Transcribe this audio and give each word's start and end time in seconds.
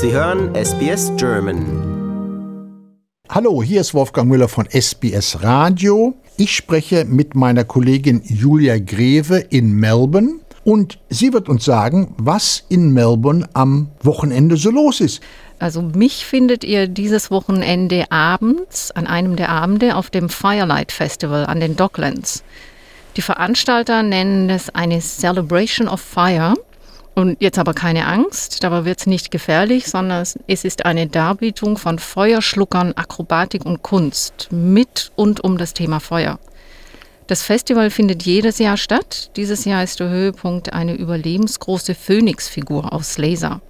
Sie 0.00 0.12
hören 0.12 0.54
SBS 0.54 1.10
German. 1.16 1.66
Hallo, 3.28 3.64
hier 3.64 3.80
ist 3.80 3.94
Wolfgang 3.94 4.28
Müller 4.28 4.46
von 4.46 4.66
SBS 4.70 5.42
Radio. 5.42 6.14
Ich 6.36 6.54
spreche 6.54 7.04
mit 7.04 7.34
meiner 7.34 7.64
Kollegin 7.64 8.22
Julia 8.24 8.78
Greve 8.78 9.38
in 9.50 9.72
Melbourne 9.72 10.34
und 10.62 11.00
sie 11.08 11.32
wird 11.32 11.48
uns 11.48 11.64
sagen, 11.64 12.14
was 12.16 12.64
in 12.68 12.92
Melbourne 12.92 13.48
am 13.54 13.88
Wochenende 14.00 14.56
so 14.56 14.70
los 14.70 15.00
ist. 15.00 15.20
Also 15.58 15.82
mich 15.82 16.24
findet 16.24 16.62
ihr 16.62 16.86
dieses 16.86 17.32
Wochenende 17.32 18.04
abends 18.12 18.92
an 18.92 19.08
einem 19.08 19.34
der 19.34 19.48
Abende 19.48 19.96
auf 19.96 20.10
dem 20.10 20.28
Firelight 20.28 20.92
Festival 20.92 21.44
an 21.44 21.58
den 21.58 21.74
Docklands. 21.74 22.44
Die 23.16 23.22
Veranstalter 23.22 24.04
nennen 24.04 24.48
es 24.48 24.70
eine 24.70 25.00
Celebration 25.00 25.88
of 25.88 26.00
Fire. 26.00 26.54
Und 27.18 27.38
jetzt 27.40 27.58
aber 27.58 27.74
keine 27.74 28.06
Angst, 28.06 28.62
dabei 28.62 28.84
wird 28.84 29.00
es 29.00 29.06
nicht 29.08 29.32
gefährlich, 29.32 29.88
sondern 29.88 30.24
es 30.46 30.64
ist 30.64 30.86
eine 30.86 31.08
Darbietung 31.08 31.76
von 31.76 31.98
Feuerschluckern, 31.98 32.92
Akrobatik 32.92 33.66
und 33.66 33.82
Kunst 33.82 34.46
mit 34.52 35.10
und 35.16 35.42
um 35.42 35.58
das 35.58 35.74
Thema 35.74 35.98
Feuer. 35.98 36.38
Das 37.26 37.42
Festival 37.42 37.90
findet 37.90 38.22
jedes 38.22 38.60
Jahr 38.60 38.76
statt. 38.76 39.32
Dieses 39.34 39.64
Jahr 39.64 39.82
ist 39.82 39.98
der 39.98 40.10
Höhepunkt 40.10 40.72
eine 40.72 40.94
überlebensgroße 40.94 41.96
Phönixfigur 41.96 42.92
aus 42.92 43.18
Laser. 43.18 43.62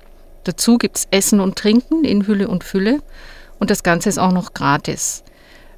Dazu 0.44 0.76
gibt 0.76 0.98
es 0.98 1.08
Essen 1.10 1.40
und 1.40 1.56
Trinken 1.56 2.04
in 2.04 2.26
Hülle 2.26 2.48
und 2.48 2.64
Fülle 2.64 2.98
und 3.58 3.70
das 3.70 3.82
Ganze 3.82 4.10
ist 4.10 4.18
auch 4.18 4.32
noch 4.32 4.52
gratis. 4.52 5.24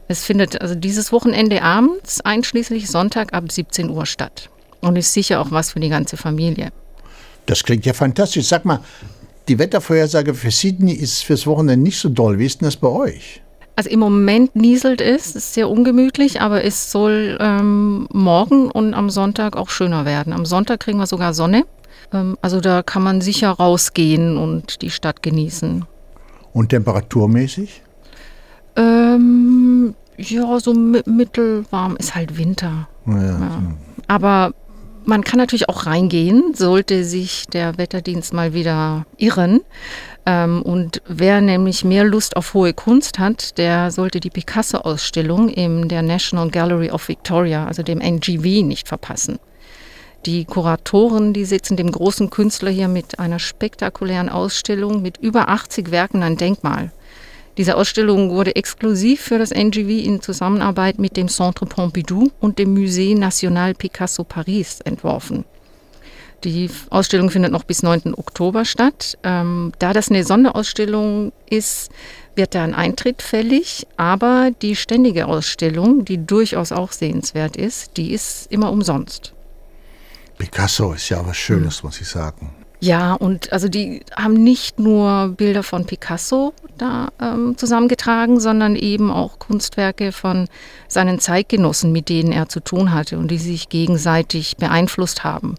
Es 0.09 0.25
findet 0.25 0.61
also 0.61 0.75
dieses 0.75 1.13
Wochenende 1.13 1.63
abends, 1.63 2.21
einschließlich 2.21 2.91
Sonntag 2.91 3.33
ab 3.33 3.45
17 3.49 3.91
Uhr 3.91 4.07
statt. 4.07 4.51
Und 4.81 4.97
ist 4.97 5.13
sicher 5.13 5.41
auch 5.41 5.53
was 5.53 5.71
für 5.71 5.79
die 5.79 5.89
ganze 5.89 6.17
Familie. 6.17 6.73
Das 7.51 7.65
klingt 7.65 7.85
ja 7.85 7.93
fantastisch. 7.93 8.47
Sag 8.47 8.65
mal, 8.65 8.79
die 9.49 9.59
Wettervorhersage 9.59 10.35
für 10.35 10.53
Sydney 10.53 10.93
ist 10.93 11.25
fürs 11.25 11.49
Wochenende 11.49 11.83
nicht 11.83 11.99
so 11.99 12.09
doll. 12.09 12.39
Wie 12.39 12.47
ist 12.47 12.61
denn 12.61 12.67
das 12.67 12.77
bei 12.77 12.87
euch? 12.87 13.43
Also 13.75 13.91
im 13.91 13.99
Moment 13.99 14.55
nieselt 14.55 15.01
es, 15.01 15.35
ist 15.35 15.55
sehr 15.55 15.69
ungemütlich, 15.69 16.41
aber 16.41 16.63
es 16.63 16.93
soll 16.93 17.37
ähm, 17.41 18.07
morgen 18.13 18.71
und 18.71 18.95
am 18.95 19.11
Sonntag 19.11 19.57
auch 19.57 19.69
schöner 19.69 20.05
werden. 20.05 20.33
Am 20.33 20.47
Sonntag 20.47 20.79
kriegen 20.79 20.99
wir 20.99 21.07
sogar 21.07 21.35
Sonne. 21.35 21.65
Ähm, 22.13 22.37
also 22.41 22.61
da 22.61 22.85
kann 22.85 23.03
man 23.03 23.21
sicher 23.21 23.51
rausgehen 23.51 24.37
und 24.37 24.81
die 24.81 24.91
Stadt 24.91 25.21
genießen. 25.21 25.85
Und 26.53 26.69
temperaturmäßig? 26.69 27.83
Ähm, 28.77 29.97
ja, 30.17 30.61
so 30.61 30.73
mittelwarm 30.73 31.97
ist 31.97 32.15
halt 32.15 32.39
Winter. 32.39 32.87
Ja, 33.07 33.23
ja. 33.23 33.63
Aber 34.07 34.55
man 35.05 35.25
kann 35.25 35.39
natürlich 35.39 35.69
auch 35.69 35.87
reingehen, 35.87 36.55
sollte 36.55 37.05
sich 37.05 37.47
der 37.47 37.79
Wetterdienst 37.79 38.33
mal 38.33 38.55
wieder 38.55 39.07
irren. 39.17 39.61
Ähm, 40.27 40.63
und 40.63 41.03
wer 41.07 41.41
nämlich 41.41 41.85
mehr 41.85 42.05
Lust 42.05 42.37
auf 42.37 42.55
hohe 42.55 42.73
Kunst 42.73 43.19
hat, 43.19 43.59
der 43.59 43.91
sollte 43.91 44.21
die 44.21 44.31
Picasso-Ausstellung 44.31 45.49
in 45.49 45.89
der 45.89 46.03
National 46.03 46.51
Gallery 46.51 46.91
of 46.91 47.09
Victoria, 47.09 47.67
also 47.67 47.83
dem 47.83 48.01
NGV, 48.01 48.65
nicht 48.65 48.89
verpassen. 48.89 49.39
Die 50.27 50.45
Kuratoren, 50.45 51.33
die 51.33 51.47
sitzen 51.47 51.79
dem 51.79 51.91
großen 51.91 52.29
Künstler 52.29 52.71
hier 52.71 52.89
mit 52.89 53.19
einer 53.19 53.39
spektakulären 53.39 54.29
Ausstellung 54.29 55.01
mit 55.01 55.17
über 55.17 55.49
80 55.49 55.91
Werken 55.91 56.23
ein 56.23 56.37
Denkmal. 56.37 56.93
Diese 57.57 57.77
Ausstellung 57.77 58.31
wurde 58.31 58.57
exklusiv 58.57 59.21
für 59.21 59.39
das 59.39 59.51
NGV 59.51 59.89
in 59.89 60.23
Zusammenarbeit 60.23 60.99
mit 60.99 61.17
dem 61.17 61.29
Centre 61.29 61.67
Pompidou 61.67 62.31
und 62.41 62.59
dem 62.59 62.75
Musée 62.75 63.19
National 63.19 63.75
Picasso 63.75 64.25
Paris 64.25 64.81
entworfen. 64.81 65.45
Die 66.45 66.71
Ausstellung 66.89 67.29
findet 67.31 67.53
noch 67.53 67.65
bis 67.65 67.83
9. 67.83 68.15
Oktober 68.17 68.65
statt. 68.65 69.19
Ähm, 69.25 69.73
da 69.79 69.93
das 69.93 70.11
eine 70.11 70.25
Sonderausstellung 70.25 71.33
ist, 71.51 71.91
wird 72.35 72.55
da 72.55 72.65
ein 72.65 72.75
Eintritt 72.75 73.21
fällig, 73.21 73.87
aber 73.99 74.51
die 74.63 74.75
ständige 74.75 75.27
Ausstellung, 75.27 76.05
die 76.07 76.25
durchaus 76.25 76.73
auch 76.73 76.93
sehenswert 76.93 77.57
ist, 77.57 77.99
die 77.99 78.13
ist 78.13 78.51
immer 78.51 78.73
umsonst. 78.73 79.35
Picasso 80.39 80.95
ist 80.95 81.11
ja 81.11 81.27
was 81.27 81.37
Schönes, 81.37 81.83
hm. 81.83 81.89
muss 81.89 82.01
ich 82.01 82.09
sagen. 82.09 82.55
Ja, 82.81 83.13
und 83.13 83.53
also 83.53 83.69
die 83.69 84.01
haben 84.17 84.35
nicht 84.35 84.81
nur 84.81 85.35
Bilder 85.37 85.63
von 85.63 85.85
Picasso 85.85 86.55
da 86.79 87.11
ähm, 87.21 87.57
zusammengetragen, 87.59 88.41
sondern 88.41 88.75
eben 88.75 89.11
auch 89.11 89.39
Kunstwerke 89.39 90.13
von 90.13 90.49
seinen 90.89 91.19
Zeitgenossen, 91.21 91.93
mit 91.93 92.09
denen 92.09 92.33
er 92.33 92.49
zu 92.49 92.61
tun 92.61 92.93
hatte 92.93 93.19
und 93.19 93.31
die 93.31 93.39
sich 93.39 93.69
gegenseitig 93.69 94.57
beeinflusst 94.57 95.25
haben. 95.25 95.57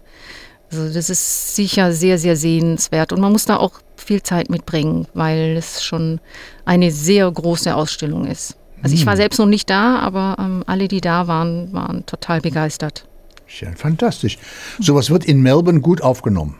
Also 0.72 0.92
das 0.92 1.10
ist 1.10 1.54
sicher 1.54 1.92
sehr, 1.92 2.18
sehr 2.18 2.36
sehenswert 2.36 3.12
und 3.12 3.20
man 3.20 3.30
muss 3.30 3.44
da 3.44 3.56
auch 3.56 3.74
viel 3.96 4.22
Zeit 4.22 4.50
mitbringen, 4.50 5.06
weil 5.14 5.56
es 5.56 5.84
schon 5.84 6.20
eine 6.64 6.90
sehr 6.90 7.30
große 7.30 7.74
Ausstellung 7.74 8.26
ist. 8.26 8.56
Also 8.82 8.96
ich 8.96 9.06
war 9.06 9.12
hm. 9.12 9.18
selbst 9.18 9.38
noch 9.38 9.46
nicht 9.46 9.70
da, 9.70 10.00
aber 10.00 10.36
ähm, 10.40 10.64
alle, 10.66 10.88
die 10.88 11.00
da 11.00 11.28
waren, 11.28 11.72
waren 11.72 12.04
total 12.04 12.40
begeistert. 12.40 13.06
Schön, 13.46 13.76
fantastisch. 13.76 14.38
Sowas 14.80 15.10
wird 15.10 15.24
in 15.24 15.40
Melbourne 15.40 15.82
gut 15.82 16.00
aufgenommen. 16.00 16.56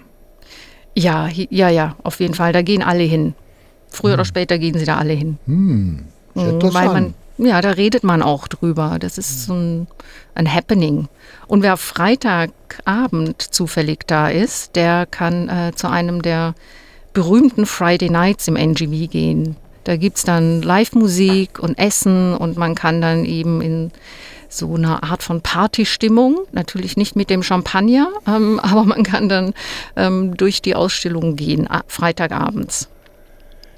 Ja, 0.95 1.29
ja, 1.29 1.69
ja, 1.69 1.97
auf 2.03 2.21
jeden 2.21 2.35
Fall. 2.35 2.53
Da 2.53 2.63
gehen 2.63 2.83
alle 2.83 3.03
hin. 3.03 3.35
Früher 3.89 4.13
hm. 4.13 4.15
oder 4.15 4.25
später 4.25 4.59
gehen 4.59 4.79
sie 4.79 4.85
da 4.85 4.99
alle 4.99 5.13
hin. 5.13 5.39
Hm. 5.47 6.05
Mhm, 6.35 6.75
weil 6.75 6.89
man, 6.89 7.15
ja, 7.39 7.61
da 7.61 7.71
redet 7.71 8.05
man 8.05 8.23
auch 8.23 8.49
drüber. 8.49 8.99
Das 8.99 9.19
ist 9.19 9.45
so 9.45 9.55
ein, 9.55 9.87
ein 10.35 10.53
Happening. 10.53 11.09
Und 11.47 11.63
wer 11.63 11.77
Freitagabend 11.77 13.43
zufällig 13.43 14.07
da 14.07 14.29
ist, 14.29 14.77
der 14.77 15.07
kann 15.07 15.49
äh, 15.49 15.73
zu 15.75 15.89
einem 15.89 16.23
der 16.23 16.55
berühmten 17.13 17.67
Friday 17.67 18.11
Nights 18.11 18.49
im 18.49 18.57
NGV 18.57 19.11
gehen. 19.11 19.57
Da 19.85 19.97
gibt 19.97 20.19
es 20.19 20.25
dann 20.25 20.63
Live-Musik 20.63 21.59
und 21.59 21.77
Essen 21.79 22.35
und 22.35 22.57
man 22.57 22.75
kann 22.75 23.01
dann 23.01 23.25
eben 23.25 23.61
in 23.61 23.91
so 24.53 24.75
eine 24.75 25.03
Art 25.03 25.23
von 25.23 25.41
Partystimmung, 25.41 26.41
natürlich 26.53 26.97
nicht 26.97 27.17
mit 27.17 27.31
dem 27.31 27.43
Champagner, 27.43 28.09
ähm, 28.27 28.61
aber 28.63 28.85
man 28.85 29.03
kann 29.03 29.29
dann 29.29 29.55
ähm, 29.97 30.37
durch 30.37 30.63
die 30.63 30.75
Ausstellung 30.75 31.37
gehen, 31.37 31.69
Freitagabends. 31.87 32.89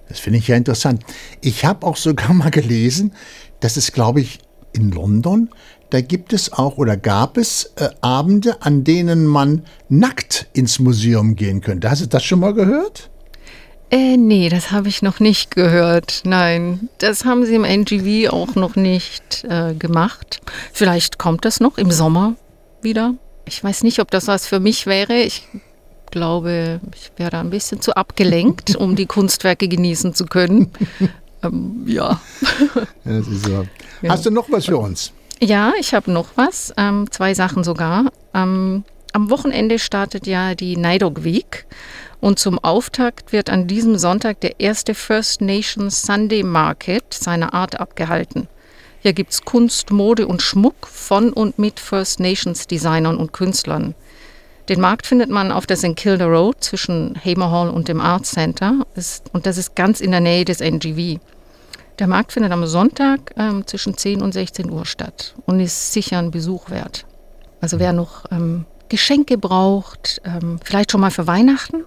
Das 0.08 0.20
finde 0.20 0.38
ich 0.38 0.48
ja 0.48 0.56
interessant. 0.56 1.02
Ich 1.40 1.64
habe 1.64 1.86
auch 1.86 1.96
sogar 1.96 2.32
mal 2.34 2.50
gelesen, 2.50 3.14
dass 3.60 3.76
es, 3.76 3.92
glaube 3.92 4.20
ich, 4.20 4.38
in 4.72 4.90
London, 4.90 5.48
da 5.90 6.00
gibt 6.00 6.32
es 6.32 6.52
auch 6.52 6.76
oder 6.76 6.96
gab 6.96 7.36
es 7.36 7.72
äh, 7.76 7.88
Abende, 8.00 8.60
an 8.62 8.84
denen 8.84 9.26
man 9.26 9.62
nackt 9.88 10.48
ins 10.52 10.80
Museum 10.80 11.36
gehen 11.36 11.60
könnte. 11.60 11.88
Hast 11.88 12.02
du 12.02 12.06
das 12.06 12.24
schon 12.24 12.40
mal 12.40 12.52
gehört? 12.52 13.10
Äh, 13.90 14.16
nee, 14.16 14.48
das 14.48 14.70
habe 14.70 14.88
ich 14.88 15.02
noch 15.02 15.20
nicht 15.20 15.50
gehört. 15.50 16.22
Nein, 16.24 16.88
das 16.98 17.24
haben 17.24 17.44
sie 17.44 17.54
im 17.54 17.64
NGV 17.64 18.32
auch 18.32 18.54
noch 18.54 18.76
nicht 18.76 19.44
äh, 19.44 19.74
gemacht. 19.74 20.40
Vielleicht 20.72 21.18
kommt 21.18 21.44
das 21.44 21.60
noch 21.60 21.78
im 21.78 21.90
Sommer 21.90 22.34
wieder. 22.82 23.14
Ich 23.44 23.62
weiß 23.62 23.82
nicht, 23.82 24.00
ob 24.00 24.10
das 24.10 24.26
was 24.26 24.46
für 24.46 24.58
mich 24.58 24.86
wäre. 24.86 25.14
Ich 25.14 25.46
glaube, 26.10 26.80
ich 26.94 27.12
wäre 27.16 27.30
da 27.30 27.40
ein 27.40 27.50
bisschen 27.50 27.80
zu 27.80 27.94
abgelenkt, 27.96 28.76
um 28.76 28.96
die 28.96 29.06
Kunstwerke 29.06 29.68
genießen 29.68 30.14
zu 30.14 30.26
können. 30.26 30.70
Ähm, 31.44 31.84
ja. 31.86 32.18
ja 33.04 33.20
so. 33.20 33.66
Hast 34.08 34.24
du 34.24 34.30
noch 34.30 34.50
was 34.50 34.64
für 34.64 34.78
uns? 34.78 35.12
Ja, 35.42 35.74
ich 35.78 35.92
habe 35.92 36.10
noch 36.10 36.28
was. 36.36 36.72
Ähm, 36.78 37.10
zwei 37.10 37.34
Sachen 37.34 37.64
sogar. 37.64 38.10
Ähm, 38.32 38.84
am 39.14 39.30
Wochenende 39.30 39.78
startet 39.78 40.26
ja 40.26 40.54
die 40.54 40.76
Nidog 40.76 41.24
Week. 41.24 41.66
Und 42.20 42.38
zum 42.38 42.58
Auftakt 42.58 43.32
wird 43.32 43.48
an 43.48 43.66
diesem 43.66 43.96
Sonntag 43.96 44.40
der 44.40 44.58
erste 44.58 44.94
First 44.94 45.40
Nations 45.40 46.02
Sunday 46.02 46.42
Market 46.42 47.14
seiner 47.14 47.54
Art 47.54 47.78
abgehalten. 47.78 48.48
Hier 49.00 49.12
gibt 49.12 49.32
es 49.32 49.44
Kunst, 49.44 49.90
Mode 49.90 50.26
und 50.26 50.42
Schmuck 50.42 50.86
von 50.86 51.32
und 51.32 51.58
mit 51.58 51.78
First 51.78 52.20
Nations 52.20 52.66
Designern 52.66 53.16
und 53.16 53.32
Künstlern. 53.32 53.94
Den 54.68 54.80
Markt 54.80 55.06
findet 55.06 55.30
man 55.30 55.52
auf 55.52 55.66
der 55.66 55.76
St. 55.76 55.94
Kilda 55.94 56.24
Road 56.24 56.56
zwischen 56.60 57.14
Hamer 57.22 57.50
Hall 57.50 57.68
und 57.68 57.88
dem 57.88 58.00
Arts 58.00 58.32
Center. 58.32 58.86
Und 59.32 59.46
das 59.46 59.58
ist 59.58 59.76
ganz 59.76 60.00
in 60.00 60.10
der 60.10 60.20
Nähe 60.20 60.44
des 60.44 60.60
NGV. 60.60 61.20
Der 61.98 62.06
Markt 62.06 62.32
findet 62.32 62.50
am 62.50 62.66
Sonntag 62.66 63.32
ähm, 63.36 63.66
zwischen 63.66 63.96
10 63.96 64.22
und 64.22 64.32
16 64.32 64.70
Uhr 64.70 64.86
statt 64.86 65.34
und 65.46 65.60
ist 65.60 65.92
sicher 65.92 66.18
ein 66.18 66.30
Besuch 66.30 66.70
wert. 66.70 67.04
Also 67.60 67.78
wer 67.78 67.92
noch 67.92 68.24
ähm, 68.32 68.64
Geschenke 68.88 69.38
braucht, 69.38 70.20
ähm, 70.24 70.58
vielleicht 70.62 70.92
schon 70.92 71.00
mal 71.00 71.10
für 71.10 71.26
Weihnachten, 71.26 71.84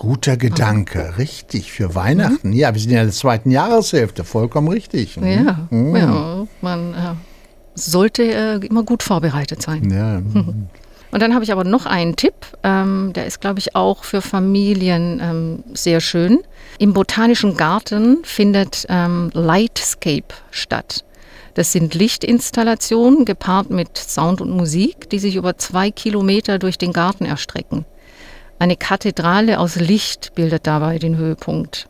Guter 0.00 0.38
Gedanke, 0.38 1.18
richtig, 1.18 1.72
für 1.72 1.94
Weihnachten. 1.94 2.48
Mhm. 2.48 2.54
Ja, 2.54 2.72
wir 2.72 2.80
sind 2.80 2.90
ja 2.90 3.00
in 3.00 3.08
der 3.08 3.14
zweiten 3.14 3.50
Jahreshälfte, 3.50 4.24
vollkommen 4.24 4.68
richtig. 4.68 5.18
Mhm. 5.18 5.26
Ja, 5.26 5.68
mhm. 5.68 5.96
ja, 5.96 6.46
man 6.62 6.94
äh, 6.94 6.96
sollte 7.74 8.22
äh, 8.22 8.66
immer 8.66 8.82
gut 8.82 9.02
vorbereitet 9.02 9.60
sein. 9.60 9.90
Ja. 9.90 10.22
Und 11.12 11.20
dann 11.20 11.34
habe 11.34 11.44
ich 11.44 11.52
aber 11.52 11.64
noch 11.64 11.86
einen 11.86 12.16
Tipp, 12.16 12.34
ähm, 12.62 13.12
der 13.14 13.26
ist, 13.26 13.40
glaube 13.40 13.58
ich, 13.58 13.74
auch 13.74 14.04
für 14.04 14.22
Familien 14.22 15.20
ähm, 15.22 15.64
sehr 15.74 16.00
schön. 16.00 16.38
Im 16.78 16.92
Botanischen 16.92 17.56
Garten 17.56 18.18
findet 18.22 18.86
ähm, 18.88 19.30
Lightscape 19.34 20.32
statt. 20.50 21.04
Das 21.54 21.72
sind 21.72 21.94
Lichtinstallationen 21.94 23.24
gepaart 23.24 23.70
mit 23.70 23.98
Sound 23.98 24.40
und 24.40 24.50
Musik, 24.50 25.10
die 25.10 25.18
sich 25.18 25.36
über 25.36 25.58
zwei 25.58 25.90
Kilometer 25.90 26.58
durch 26.58 26.78
den 26.78 26.92
Garten 26.92 27.24
erstrecken. 27.24 27.84
Eine 28.58 28.76
Kathedrale 28.76 29.58
aus 29.58 29.76
Licht 29.76 30.34
bildet 30.34 30.66
dabei 30.66 30.98
den 30.98 31.16
Höhepunkt. 31.16 31.88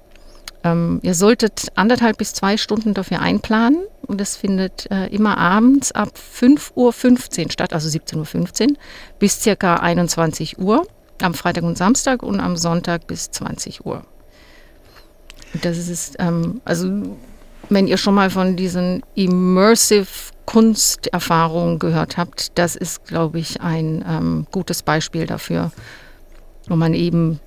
Ähm, 0.62 1.00
ihr 1.02 1.14
solltet 1.14 1.68
anderthalb 1.74 2.18
bis 2.18 2.32
zwei 2.32 2.56
Stunden 2.56 2.94
dafür 2.94 3.20
einplanen 3.20 3.82
und 4.02 4.20
das 4.20 4.36
findet 4.36 4.90
äh, 4.90 5.06
immer 5.06 5.38
abends 5.38 5.92
ab 5.92 6.10
5.15 6.16 6.74
Uhr 6.76 7.50
statt, 7.50 7.72
also 7.72 7.88
17.15 7.88 8.68
Uhr 8.68 8.76
bis 9.18 9.42
circa 9.42 9.76
21 9.76 10.58
Uhr 10.58 10.86
am 11.22 11.34
Freitag 11.34 11.64
und 11.64 11.78
Samstag 11.78 12.22
und 12.22 12.40
am 12.40 12.56
Sonntag 12.56 13.06
bis 13.06 13.30
20 13.30 13.86
Uhr. 13.86 14.04
Das 15.62 15.76
ist, 15.78 16.16
ähm, 16.18 16.60
also 16.64 17.16
wenn 17.70 17.87
ihr 17.87 17.96
schon 17.96 18.14
mal 18.14 18.31
von 18.31 18.56
diesen 18.56 19.02
Immersive 19.14 20.06
Kunsterfahrungen 20.46 21.78
gehört 21.78 22.17
habt, 22.17 22.58
das 22.58 22.75
ist, 22.75 23.05
glaube 23.05 23.38
ich, 23.38 23.61
ein 23.61 24.05
ähm, 24.08 24.46
gutes 24.50 24.82
Beispiel 24.82 25.26
dafür, 25.26 25.70
wo 26.69 26.75
man 26.75 26.93
eben 26.93 27.38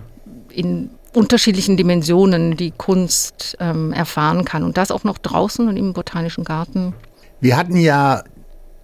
in 0.50 0.90
unterschiedlichen 1.14 1.76
Dimensionen 1.76 2.56
die 2.56 2.72
Kunst 2.72 3.58
ähm, 3.60 3.92
erfahren 3.92 4.46
kann. 4.46 4.64
Und 4.64 4.78
das 4.78 4.90
auch 4.90 5.04
noch 5.04 5.18
draußen 5.18 5.68
und 5.68 5.76
im 5.76 5.94
Botanischen 5.94 6.46
Garten. 6.46 6.94
Wir 7.42 7.58
hatten 7.58 7.76
ja 7.76 8.24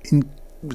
in 0.04 0.26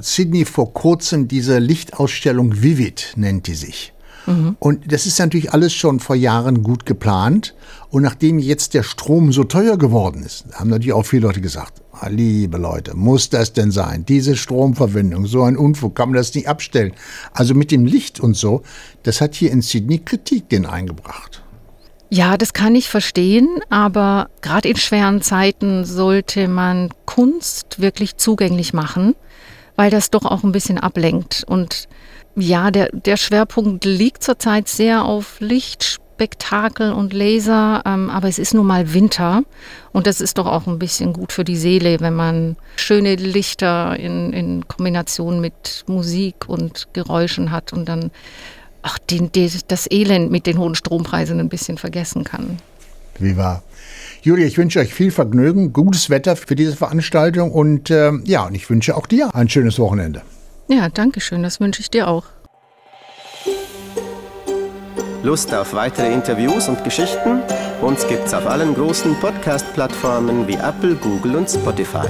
Sydney 0.01 0.47
vor 0.47 0.73
kurzem 0.73 1.29
diese 1.29 1.59
Lichtausstellung 1.59 2.63
Vivid, 2.63 3.13
nennt 3.17 3.47
die 3.47 3.55
sich. 3.55 3.93
Mhm. 4.27 4.57
Und 4.59 4.93
das 4.93 5.07
ist 5.07 5.19
natürlich 5.19 5.53
alles 5.53 5.73
schon 5.73 6.01
vor 6.01 6.17
Jahren 6.17 6.63
gut 6.63 6.87
geplant. 6.87 7.55
Und 7.91 8.03
nachdem 8.03 8.39
jetzt 8.39 8.75
der 8.75 8.83
Strom 8.83 9.33
so 9.33 9.45
teuer 9.45 9.77
geworden 9.77 10.23
ist, 10.25 10.45
haben 10.55 10.71
natürlich 10.71 10.93
auch 10.93 11.07
viele 11.07 11.27
Leute 11.27 11.41
gesagt, 11.41 11.83
ah, 11.93 12.09
liebe 12.09 12.59
Leute, 12.59 12.97
muss 12.97 13.31
das 13.31 13.53
denn 13.53 13.71
sein? 13.71 14.05
Diese 14.07 14.37
Stromverbindung, 14.37 15.27
so 15.27 15.43
ein 15.43 15.57
Unfug, 15.57 15.95
kann 15.95 16.11
man 16.11 16.17
das 16.17 16.35
nicht 16.35 16.49
abstellen? 16.49 16.93
Also 17.33 17.55
mit 17.55 17.71
dem 17.71 17.87
Licht 17.87 18.21
und 18.21 18.37
so, 18.37 18.63
das 19.03 19.21
hat 19.21 19.35
hier 19.35 19.53
in 19.53 19.63
Sydney 19.63 19.99
Kritik 19.99 20.49
den 20.49 20.67
eingebracht. 20.67 21.43
Ja, 22.11 22.37
das 22.37 22.53
kann 22.53 22.75
ich 22.77 22.89
verstehen, 22.89 23.49
aber 23.71 24.29
gerade 24.41 24.69
in 24.69 24.77
schweren 24.77 25.21
Zeiten 25.21 25.85
sollte 25.85 26.49
man 26.49 26.91
Kunst 27.07 27.81
wirklich 27.81 28.19
zugänglich 28.19 28.73
machen, 28.73 29.15
weil 29.77 29.91
das 29.91 30.11
doch 30.11 30.25
auch 30.25 30.45
ein 30.45 30.53
bisschen 30.53 30.79
ablenkt. 30.79 31.45
Und 31.47 31.89
ja, 32.37 32.71
der, 32.71 32.89
der 32.93 33.17
Schwerpunkt 33.17 33.85
liegt 33.85 34.23
zurzeit 34.23 34.69
sehr 34.69 35.05
auf 35.05 35.41
Lichtspektakel 35.41 36.93
und 36.93 37.13
Laser, 37.13 37.83
ähm, 37.87 38.11
aber 38.11 38.29
es 38.29 38.39
ist 38.39 38.55
nun 38.55 38.67
mal 38.67 38.93
Winter 38.93 39.43
und 39.93 40.07
das 40.07 40.21
ist 40.21 40.39
doch 40.39 40.47
auch 40.47 40.67
ein 40.67 40.79
bisschen 40.79 41.13
gut 41.13 41.33
für 41.33 41.45
die 41.45 41.57
Seele, 41.57 42.01
wenn 42.01 42.15
man 42.15 42.57
schöne 42.77 43.15
Lichter 43.15 43.97
in, 43.99 44.33
in 44.33 44.67
Kombination 44.67 45.41
mit 45.41 45.85
Musik 45.87 46.49
und 46.49 46.89
Geräuschen 46.93 47.51
hat 47.53 47.73
und 47.73 47.89
dann 47.89 48.11
ach, 48.83 48.99
den, 48.99 49.33
den, 49.33 49.51
das 49.69 49.91
Elend 49.91 50.31
mit 50.31 50.47
den 50.47 50.59
hohen 50.59 50.75
Strompreisen 50.75 51.41
ein 51.41 51.49
bisschen 51.49 51.79
vergessen 51.79 52.25
kann. 52.25 52.59
Wie 53.19 53.37
wahr. 53.37 53.63
Julia, 54.23 54.47
ich 54.47 54.57
wünsche 54.57 54.81
euch 54.81 54.95
viel 54.95 55.11
Vergnügen, 55.11 55.73
gutes 55.73 56.09
Wetter 56.11 56.37
für 56.37 56.55
diese 56.55 56.77
Veranstaltung 56.77 57.53
und 57.53 57.91
äh, 57.91 58.13
ja, 58.25 58.47
und 58.47 58.55
ich 58.55 58.71
wünsche 58.71 58.97
auch 58.97 59.07
dir 59.07 59.35
ein 59.35 59.49
schönes 59.49 59.79
Wochenende. 59.79 60.23
Ja, 60.69 60.89
danke 60.89 61.21
schön, 61.21 61.43
das 61.43 61.61
wünsche 61.61 61.81
ich 61.81 61.91
dir 61.91 62.09
auch. 62.09 62.25
Lust 65.23 65.55
auf 65.55 65.73
weitere 65.73 66.13
Interviews 66.13 66.69
und 66.69 66.85
Geschichten? 66.85 67.41
Uns 67.81 68.07
gibt's 68.07 68.35
auf 68.35 68.47
allen 68.47 68.75
großen 68.75 69.15
Podcast-Plattformen 69.21 70.47
wie 70.47 70.55
Apple, 70.55 70.95
Google 70.97 71.37
und 71.37 71.49
Spotify. 71.49 72.07